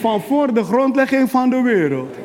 [0.00, 2.16] van voor de grondlegging van de wereld.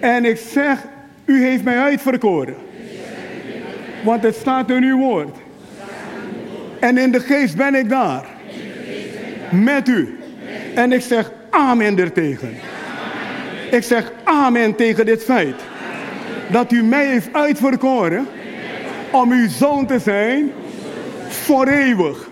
[0.00, 0.78] En ik zeg,
[1.24, 2.54] u heeft mij uitverkoren.
[4.04, 5.36] Want het staat in uw woord.
[6.78, 8.24] En in de geest ben ik daar.
[9.50, 10.18] Met u.
[10.74, 12.54] En ik zeg amen ertegen.
[13.70, 15.56] Ik zeg amen tegen dit feit.
[16.50, 18.26] Dat u mij heeft uitverkoren
[19.10, 20.52] om uw zoon te zijn
[21.28, 22.29] voor eeuwig.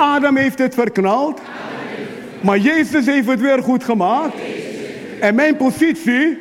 [0.00, 1.40] Adam heeft het verknald.
[2.40, 4.34] Maar Jezus heeft het weer goed gemaakt.
[5.20, 6.38] En mijn positie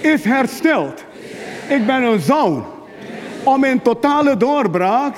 [0.00, 1.04] is hersteld.
[1.68, 2.66] Ik ben een zoon
[3.42, 5.16] om in totale doorbraak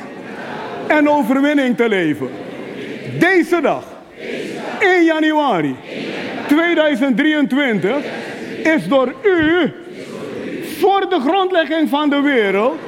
[0.86, 2.28] en overwinning te leven.
[3.18, 3.84] Deze dag,
[4.80, 5.76] 1 januari
[6.48, 7.96] 2023,
[8.62, 9.72] is door u
[10.78, 12.78] voor de grondlegging van de wereld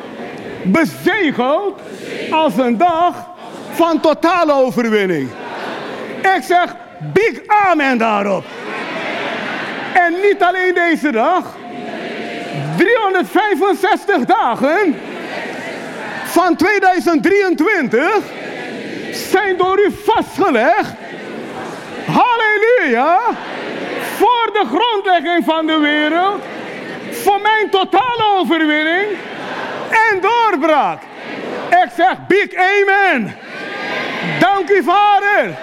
[0.62, 1.80] bezegeld
[2.30, 3.31] als een dag
[3.72, 5.30] van totale overwinning.
[6.36, 8.44] Ik zeg big amen daarop.
[9.94, 11.44] En niet alleen deze dag,
[12.76, 14.96] 365 dagen
[16.24, 18.06] van 2023
[19.10, 20.92] zijn door u vastgelegd.
[22.06, 23.18] Halleluja!
[24.16, 26.42] Voor de grondlegging van de wereld,
[27.10, 29.06] voor mijn totale overwinning
[29.90, 31.02] en doorbraak.
[31.68, 33.34] Ik zeg big amen.
[34.40, 35.56] Dank u Vader.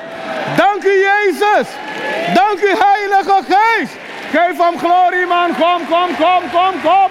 [0.55, 1.67] Dank u Jezus.
[2.34, 3.97] Dank u Heilige Geest.
[4.32, 5.55] Geef hem glorie man.
[5.55, 7.10] Kom, kom, kom, kom, kom.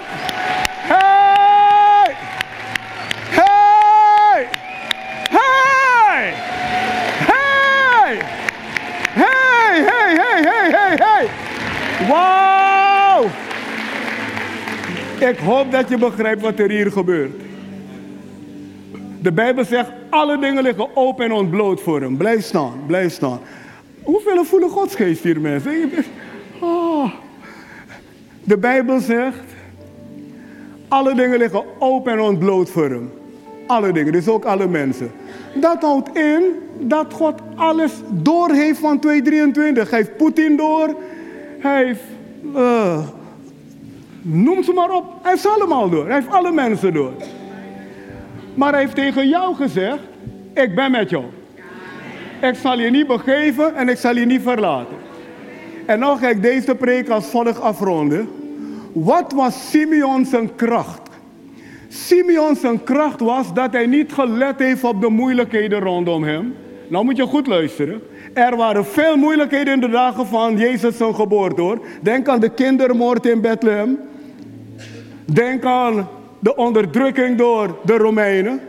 [0.87, 2.15] Hey!
[3.29, 4.47] Hey!
[5.29, 6.33] Hey!
[7.27, 8.19] Hey!
[9.13, 11.29] Hey, hey, hey, hey, hey, hey!
[12.07, 13.29] Wauw!
[15.19, 17.31] Ik hoop dat je begrijpt wat er hier gebeurt.
[19.21, 22.17] De Bijbel zegt, alle dingen liggen open en ontbloot voor hem.
[22.17, 23.39] Blijf staan, blijf staan.
[24.03, 25.91] Hoeveel voelen Godsgeest hier mensen?
[26.59, 27.11] Oh.
[28.43, 29.43] De Bijbel zegt,
[30.87, 33.11] alle dingen liggen open en ontbloot voor hem.
[33.67, 35.11] Alle dingen, dus ook alle mensen.
[35.55, 36.43] Dat houdt in
[36.79, 39.89] dat God alles door heeft van 2023.
[39.89, 40.95] Hij heeft Poetin door.
[41.59, 42.03] Hij heeft,
[42.55, 42.99] uh,
[44.21, 45.05] noem ze maar op.
[45.21, 46.05] Hij heeft ze allemaal door.
[46.05, 47.11] Hij heeft alle mensen door.
[48.53, 49.99] Maar hij heeft tegen jou gezegd,
[50.53, 51.23] ik ben met jou.
[52.41, 54.97] Ik zal je niet begeven en ik zal je niet verlaten.
[55.85, 58.29] En nou ga ik deze preek als volgt afronden.
[58.93, 61.01] Wat was Simeon zijn kracht?
[61.87, 66.55] Simeon zijn kracht was dat hij niet gelet heeft op de moeilijkheden rondom hem.
[66.87, 68.01] Nou moet je goed luisteren.
[68.33, 71.79] Er waren veel moeilijkheden in de dagen van Jezus zijn geboorte hoor.
[72.01, 73.99] Denk aan de kindermoord in Bethlehem.
[75.25, 76.07] Denk aan
[76.39, 78.61] de onderdrukking door de Romeinen.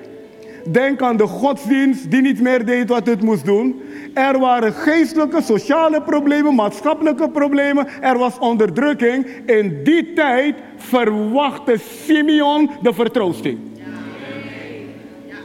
[0.70, 3.82] Denk aan de godsdienst die niet meer deed wat het moest doen.
[4.14, 7.86] Er waren geestelijke, sociale problemen, maatschappelijke problemen.
[8.00, 9.26] Er was onderdrukking.
[9.46, 13.58] In die tijd verwachtte Simeon de vertroosting.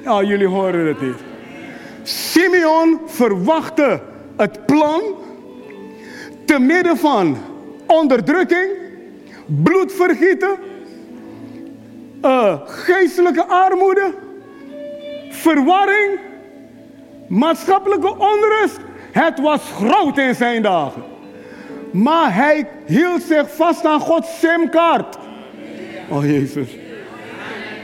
[0.03, 1.23] Ja, jullie horen het niet.
[2.03, 4.01] Simeon verwachtte
[4.37, 5.01] het plan
[6.45, 7.37] te midden van
[7.85, 8.69] onderdrukking,
[9.45, 10.55] bloedvergieten,
[12.25, 14.13] uh, geestelijke armoede,
[15.29, 16.19] verwarring,
[17.27, 18.79] maatschappelijke onrust.
[19.11, 21.03] Het was groot in zijn dagen.
[21.91, 25.17] Maar hij hield zich vast aan Gods simkaart.
[26.09, 26.69] Oh Jezus.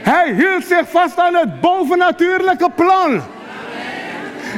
[0.02, 3.20] Hij hield zich vast aan het bovennatuurlijke plan.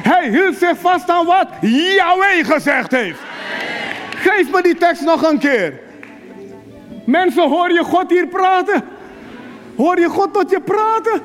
[0.02, 3.18] Hij hield zich vast aan wat Yahweh gezegd heeft.
[4.16, 5.80] Geef me die tekst nog een keer.
[7.06, 8.82] Mensen, hoor je God hier praten?
[9.76, 11.20] Hoor je God tot je praten?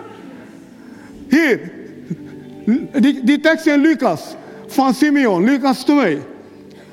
[1.30, 1.60] Hier,
[3.00, 4.36] Die, die tekst in Lucas
[4.68, 6.20] van Simeon, Lucas 2.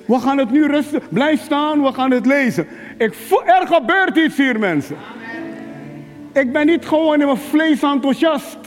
[0.05, 2.67] We gaan het nu rustig, blijf staan, we gaan het lezen.
[2.99, 4.97] Ik er gebeurt iets hier mensen.
[6.33, 8.59] Ik ben niet gewoon in mijn vlees enthousiast.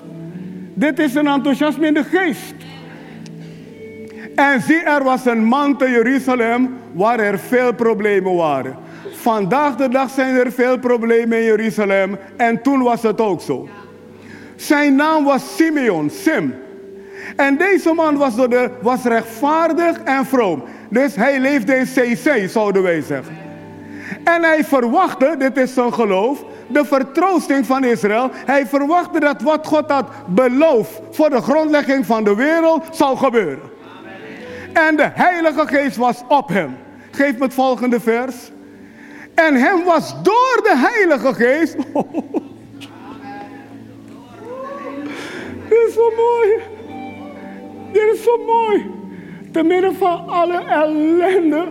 [0.74, 2.54] Dit is een enthousiasme in de geest.
[4.36, 8.78] En zie, er was een man te Jeruzalem waar er veel problemen waren.
[9.12, 13.70] Vandaag de dag zijn er veel problemen in Jeruzalem en toen was het ook zo.
[14.56, 16.54] Zijn naam was Simeon, Sim.
[17.36, 20.64] En deze man was, door de, was rechtvaardig en vroom.
[20.90, 23.38] Dus hij leefde in CC, zouden wij zeggen.
[24.24, 28.30] En hij verwachtte, dit is zijn geloof, de vertroosting van Israël.
[28.34, 33.70] Hij verwachtte dat wat God had beloofd voor de grondlegging van de wereld zou gebeuren.
[34.74, 36.78] En de Heilige Geest was op hem.
[37.12, 38.52] Geef me het volgende vers.
[39.48, 41.76] En hem was door de Heilige Geest.
[45.70, 46.50] Dit is zo mooi.
[47.92, 48.92] Dit is zo mooi.
[49.52, 51.68] Te midden van alle ellende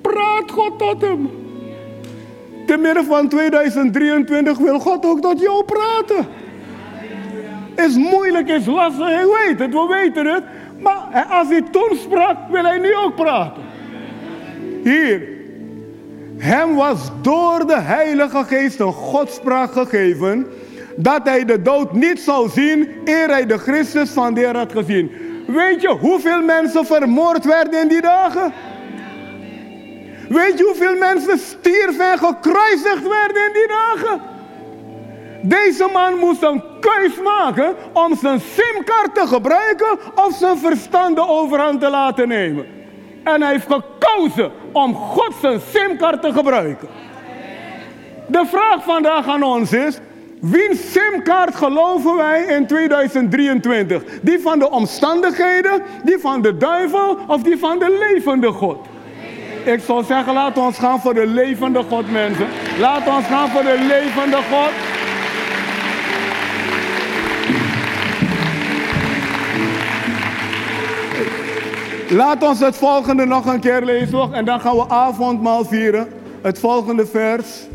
[0.00, 1.30] praat God tot hem.
[2.66, 6.26] Te midden van 2023 wil God ook tot jou praten.
[7.74, 10.44] Is moeilijk, is lastig, hij weet het, we weten het.
[10.78, 13.62] Maar als hij toen sprak, wil hij nu ook praten.
[14.82, 15.41] Hier.
[16.42, 20.46] Hem was door de Heilige Geest een godspraak gegeven
[20.96, 24.72] dat hij de dood niet zou zien eer hij de Christus van de Heer had
[24.72, 25.10] gezien.
[25.46, 28.52] Weet je hoeveel mensen vermoord werden in die dagen?
[30.28, 34.20] Weet je hoeveel mensen stierven en gekruisigd werden in die dagen?
[35.42, 41.28] Deze man moest een keus maken om zijn simkaart te gebruiken of zijn verstand de
[41.28, 42.66] overhand te laten nemen.
[43.24, 46.88] En hij heeft gekozen om God zijn simkaart te gebruiken.
[48.26, 49.98] De vraag vandaag aan ons is,
[50.42, 54.02] Wiens simkaart geloven wij in 2023?
[54.22, 58.78] Die van de omstandigheden, die van de duivel of die van de levende God?
[59.64, 62.46] Ik zou zeggen, laat ons gaan voor de levende God, mensen.
[62.78, 64.70] Laat ons gaan voor de levende God.
[72.12, 76.08] Laat ons het volgende nog een keer lezen en dan gaan we avondmaal vieren.
[76.42, 77.66] Het volgende vers.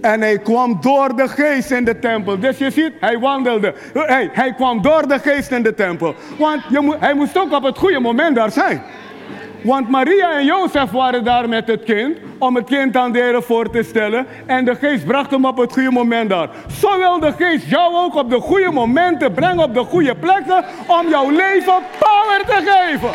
[0.00, 2.38] En hij kwam door de geest in de tempel.
[2.40, 3.74] Dus je ziet, hij wandelde.
[3.92, 6.14] Hij, hij kwam door de geest in de tempel.
[6.38, 8.82] Want je, hij moest ook op het goede moment daar zijn.
[9.64, 13.42] Want Maria en Jozef waren daar met het kind om het kind aan de Heer
[13.42, 14.26] voor te stellen.
[14.46, 16.48] En de geest bracht hem op het goede moment daar.
[16.80, 20.64] Zo wil de geest jou ook op de goede momenten brengen, op de goede plekken,
[20.86, 23.10] om jouw leven power te geven.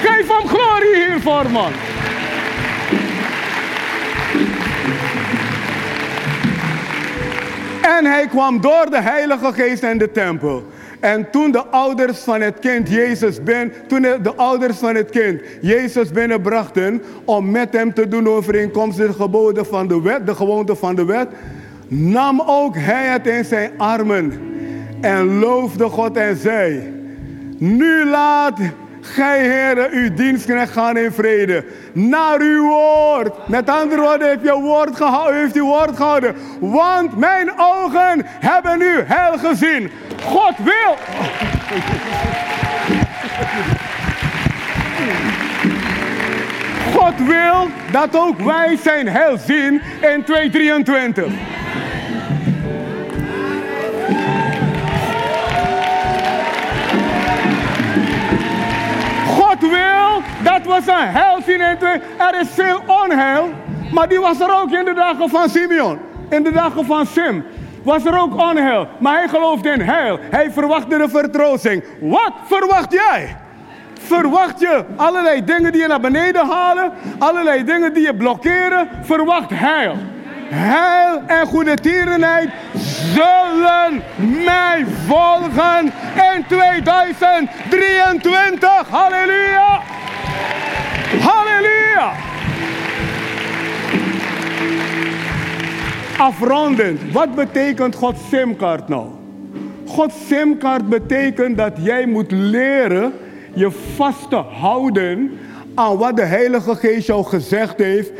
[0.00, 1.72] Geef hem glorie hiervoor, man.
[7.96, 10.66] En hij kwam door de Heilige Geest in de tempel.
[11.00, 15.40] En toen de ouders van het kind Jezus ben, toen de ouders van het kind
[15.60, 20.76] Jezus binnenbrachten om met hem te doen overeenkomstig de geboden van de wet, de gewoonte
[20.76, 21.28] van de wet,
[21.88, 24.32] nam ook hij het in zijn armen
[25.00, 26.92] en loofde God en zei:
[27.58, 28.58] Nu laat
[29.00, 31.64] Gij, Heer, uw dienstknecht gaan in vrede.
[31.92, 33.48] Naar uw woord.
[33.48, 36.34] Met andere woorden, heeft, je woord gehouden, heeft uw woord gehouden.
[36.60, 39.90] Want mijn ogen hebben u hel gezien.
[40.24, 40.96] God wil.
[46.94, 50.24] God wil dat ook wij zijn hel zien in
[59.58, 59.70] 2023.
[59.70, 61.60] wil, dat was een hel zien.
[61.60, 63.50] Er is veel onheil,
[63.92, 65.98] maar die was er ook in de dagen van Simeon.
[66.30, 67.44] In de dagen van Sim
[67.82, 68.88] was er ook onheil.
[68.98, 70.18] Maar hij geloofde in heil.
[70.30, 71.84] Hij verwachtte de vertroosting.
[72.00, 73.36] Wat verwacht jij?
[74.00, 76.92] Verwacht je allerlei dingen die je naar beneden halen?
[77.18, 78.88] Allerlei dingen die je blokkeren?
[79.02, 79.96] Verwacht heil
[80.50, 82.50] heil en goede tierenheid
[83.14, 84.02] zullen
[84.44, 85.92] mij volgen
[86.34, 88.88] in 2023.
[88.88, 89.80] Halleluja!
[91.20, 92.12] Halleluja!
[96.18, 99.06] Afrondend, wat betekent Gods simkaart nou?
[99.86, 103.12] Gods simkaart betekent dat jij moet leren
[103.54, 105.38] je vast te houden
[105.74, 108.10] aan wat de Heilige Geest jou gezegd heeft,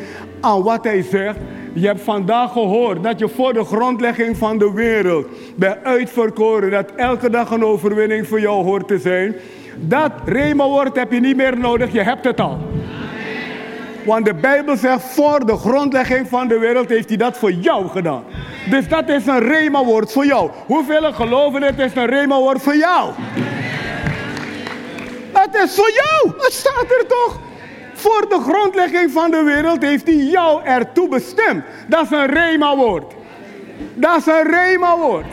[0.41, 1.39] aan wat Hij zegt
[1.73, 6.71] je hebt vandaag gehoord dat je voor de grondlegging van de wereld bent uitverkoren.
[6.71, 9.37] Dat elke dag een overwinning voor jou hoort te zijn.
[9.77, 12.59] Dat rema-woord heb je niet meer nodig, je hebt het al.
[14.05, 17.89] Want de Bijbel zegt, voor de grondlegging van de wereld heeft hij dat voor jou
[17.89, 18.25] gedaan.
[18.71, 20.51] Dus dat is een rema-woord voor jou.
[20.67, 23.11] Hoeveel geloven het is een rema-woord voor jou?
[25.33, 26.35] Het is voor jou.
[26.39, 27.48] Het staat er toch?
[27.99, 31.65] Voor de grondlegging van de wereld heeft hij jou ertoe bestemd.
[31.87, 33.15] Dat is een rema-woord.
[33.95, 35.27] Dat is een rema-woord.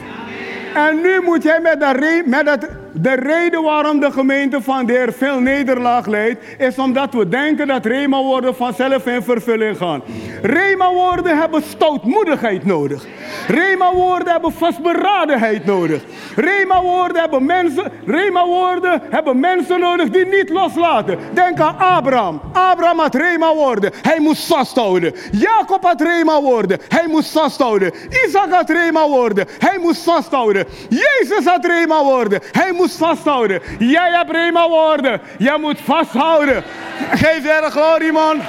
[0.73, 2.69] En nu moet jij met, de, met het
[3.01, 7.67] de reden waarom de gemeente van de Heer veel nederlaag leidt, is omdat we denken
[7.67, 10.01] dat Rema-woorden vanzelf in vervulling gaan.
[10.41, 13.05] Rema-woorden hebben stoutmoedigheid nodig.
[13.47, 16.03] Rema-woorden hebben vastberadenheid nodig.
[16.35, 21.17] Rema-woorden hebben mensen, Rema-woorden hebben mensen nodig die niet loslaten.
[21.33, 22.41] Denk aan Abraham.
[22.53, 23.91] Abraham had Rema-woorden.
[24.01, 25.13] Hij moest vasthouden.
[25.31, 26.79] Jacob had Rema-woorden.
[26.87, 27.91] Hij moest vasthouden.
[28.25, 29.47] Isaac had Rema-woorden.
[29.59, 30.65] Hij moest vasthouden.
[30.89, 32.41] Jezus had Rema-woorden.
[32.51, 33.61] Hij moest vasthouden.
[33.79, 35.21] Jij hebt Rema woorden.
[35.37, 36.63] Jij moet vasthouden.
[37.11, 38.41] Geef de glorie, man.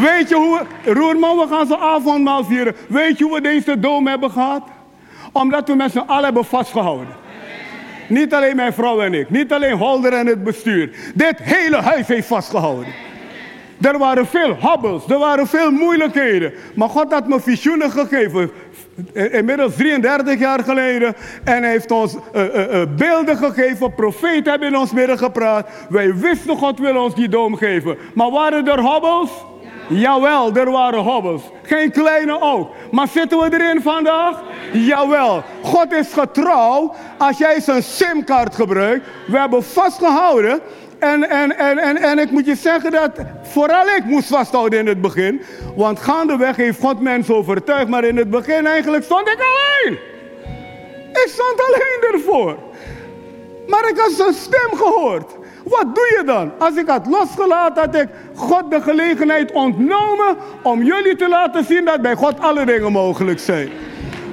[0.00, 2.74] Weet je hoe we, Roerman, we gaan zo'n avondmaal vieren.
[2.88, 4.62] Weet je hoe we deze doom hebben gehad?
[5.32, 7.16] Omdat we met z'n allen hebben vastgehouden.
[8.08, 10.90] Niet alleen mijn vrouw en ik, niet alleen Holder en het bestuur.
[11.14, 12.92] Dit hele huis heeft vastgehouden.
[13.80, 16.52] Er waren veel hobbels, er waren veel moeilijkheden.
[16.74, 18.50] Maar God had me visioenen gegeven.
[19.12, 21.14] Inmiddels 33 jaar geleden.
[21.44, 23.94] En hij heeft ons uh, uh, beelden gegeven.
[23.94, 25.68] Profeten hebben in ons midden gepraat.
[25.88, 27.96] Wij wisten God wil ons die doom geven.
[28.14, 29.30] Maar waren er hobbels?
[29.88, 31.42] Jawel, er waren hobbels.
[31.62, 32.70] Geen kleine ook.
[32.90, 34.42] Maar zitten we erin vandaag?
[34.72, 35.42] Jawel.
[35.62, 39.06] God is getrouw als jij zijn simkaart gebruikt.
[39.26, 40.60] We hebben vastgehouden
[40.98, 43.10] en, en, en, en, en ik moet je zeggen dat
[43.42, 45.42] vooral ik moest vasthouden in het begin.
[45.76, 47.88] Want gaandeweg heeft God mensen overtuigd.
[47.88, 49.98] Maar in het begin eigenlijk stond ik alleen.
[51.10, 52.56] Ik stond alleen ervoor.
[53.66, 55.36] Maar ik had zijn stem gehoord.
[55.68, 56.52] Wat doe je dan?
[56.58, 61.84] Als ik had losgelaten, had ik God de gelegenheid ontnomen om jullie te laten zien
[61.84, 63.70] dat bij God alle dingen mogelijk zijn.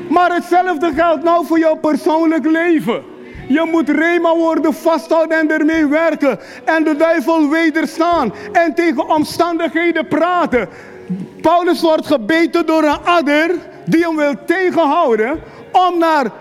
[0.10, 3.04] Maar hetzelfde geldt nou voor jouw persoonlijk leven.
[3.48, 6.40] Je moet rema worden vasthouden en ermee werken.
[6.66, 8.34] En de duivel wederstaan.
[8.52, 10.70] En tegen omstandigheden praten.
[11.42, 13.56] Paulus wordt gebeten door een adder
[13.86, 15.40] die hem wil tegenhouden
[15.72, 16.32] om naar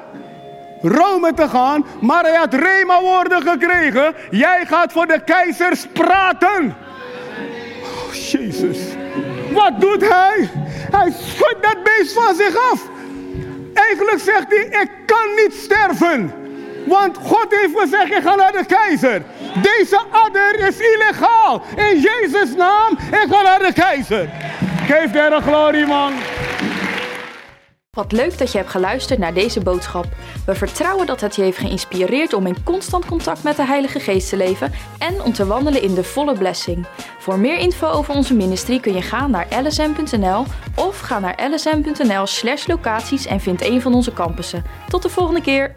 [0.84, 1.86] Rome te gaan.
[2.00, 4.14] Maar hij had rema woorden gekregen.
[4.30, 6.76] Jij gaat voor de keizers praten.
[7.82, 8.78] Oh, Jezus.
[9.52, 10.50] Wat doet hij?
[10.90, 12.88] Hij schudt dat beest van zich af.
[13.74, 16.32] Eigenlijk zegt hij, ik kan niet sterven.
[16.86, 19.22] Want God heeft gezegd, ik ga naar de keizer.
[19.62, 21.62] Deze adder is illegaal.
[21.76, 24.28] In Jezus' naam, ik ga naar de keizer.
[24.86, 26.12] Geef de glorie, man.
[27.94, 30.06] Wat leuk dat je hebt geluisterd naar deze boodschap.
[30.46, 34.28] We vertrouwen dat het je heeft geïnspireerd om in constant contact met de Heilige Geest
[34.28, 36.86] te leven en om te wandelen in de volle blessing.
[37.18, 43.26] Voor meer info over onze ministry kun je gaan naar lsm.nl of ga naar lsm.nl/locaties
[43.26, 44.64] en vind een van onze campussen.
[44.88, 45.72] Tot de volgende keer.